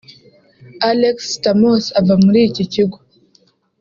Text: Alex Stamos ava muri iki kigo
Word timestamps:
Alex 0.91 1.15
Stamos 1.35 1.83
ava 1.99 2.15
muri 2.23 2.39
iki 2.49 2.63
kigo 2.73 2.97